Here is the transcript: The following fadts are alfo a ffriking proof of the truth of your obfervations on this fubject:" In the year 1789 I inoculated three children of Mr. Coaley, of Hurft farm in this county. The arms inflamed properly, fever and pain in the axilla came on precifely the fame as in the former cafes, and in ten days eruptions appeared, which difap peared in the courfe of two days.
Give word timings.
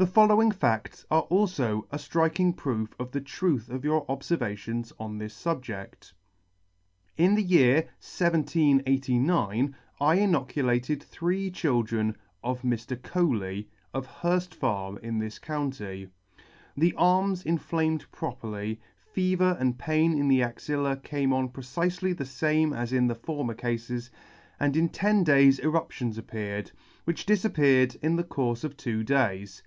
The 0.00 0.06
following 0.06 0.50
fadts 0.50 1.04
are 1.10 1.26
alfo 1.30 1.84
a 1.90 1.98
ffriking 1.98 2.56
proof 2.56 2.94
of 2.98 3.10
the 3.10 3.20
truth 3.20 3.68
of 3.68 3.84
your 3.84 4.06
obfervations 4.06 4.94
on 4.98 5.18
this 5.18 5.34
fubject:" 5.44 6.14
In 7.24 7.34
the 7.34 7.42
year 7.42 7.82
1789 8.00 9.76
I 10.00 10.14
inoculated 10.14 11.02
three 11.02 11.50
children 11.50 12.16
of 12.42 12.62
Mr. 12.62 12.96
Coaley, 13.02 13.68
of 13.92 14.06
Hurft 14.22 14.54
farm 14.54 14.98
in 15.02 15.18
this 15.18 15.38
county. 15.38 16.08
The 16.74 16.94
arms 16.96 17.42
inflamed 17.44 18.06
properly, 18.10 18.80
fever 19.12 19.54
and 19.60 19.76
pain 19.78 20.16
in 20.18 20.28
the 20.28 20.42
axilla 20.42 20.96
came 20.96 21.34
on 21.34 21.50
precifely 21.50 22.14
the 22.16 22.24
fame 22.24 22.72
as 22.72 22.94
in 22.94 23.08
the 23.08 23.14
former 23.14 23.52
cafes, 23.52 24.10
and 24.58 24.78
in 24.78 24.88
ten 24.88 25.24
days 25.24 25.58
eruptions 25.60 26.16
appeared, 26.16 26.72
which 27.04 27.26
difap 27.26 27.52
peared 27.52 27.96
in 27.96 28.16
the 28.16 28.24
courfe 28.24 28.64
of 28.64 28.78
two 28.78 29.04
days. 29.04 29.62